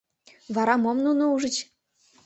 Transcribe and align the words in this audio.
Вара 0.55 0.75
мом 0.83 0.97
нуно 1.05 1.23
ужыч? 1.33 1.55